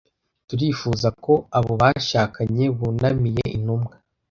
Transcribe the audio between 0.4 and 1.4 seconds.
turifuza ko